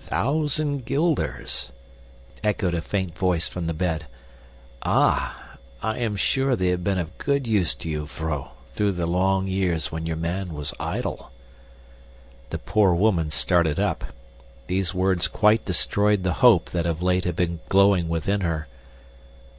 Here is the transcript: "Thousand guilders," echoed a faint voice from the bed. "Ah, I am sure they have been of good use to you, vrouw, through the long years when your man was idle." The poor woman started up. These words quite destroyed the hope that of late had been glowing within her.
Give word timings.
"Thousand 0.00 0.84
guilders," 0.84 1.72
echoed 2.44 2.74
a 2.74 2.82
faint 2.82 3.16
voice 3.16 3.48
from 3.48 3.66
the 3.68 3.72
bed. 3.72 4.04
"Ah, 4.82 5.56
I 5.82 5.96
am 6.00 6.14
sure 6.14 6.54
they 6.54 6.68
have 6.68 6.84
been 6.84 6.98
of 6.98 7.16
good 7.16 7.48
use 7.48 7.74
to 7.76 7.88
you, 7.88 8.04
vrouw, 8.04 8.50
through 8.74 8.92
the 8.92 9.06
long 9.06 9.46
years 9.46 9.90
when 9.90 10.04
your 10.04 10.18
man 10.18 10.52
was 10.52 10.74
idle." 10.78 11.30
The 12.50 12.58
poor 12.58 12.92
woman 12.92 13.30
started 13.30 13.80
up. 13.80 14.04
These 14.66 14.92
words 14.92 15.26
quite 15.26 15.64
destroyed 15.64 16.22
the 16.22 16.34
hope 16.44 16.68
that 16.72 16.84
of 16.84 17.00
late 17.00 17.24
had 17.24 17.36
been 17.36 17.60
glowing 17.70 18.10
within 18.10 18.42
her. 18.42 18.68